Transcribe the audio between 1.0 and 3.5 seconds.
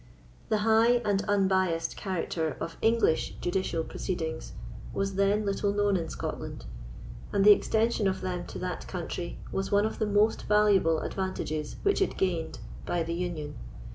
and unbiased character of English